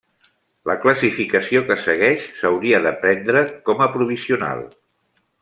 La 0.69 0.75
classificació 0.85 1.61
que 1.67 1.77
segueix 1.83 2.25
s'hauria 2.39 2.81
de 2.87 2.95
prendre 3.05 3.45
com 3.69 3.85
a 3.89 3.91
provisional. 3.99 4.67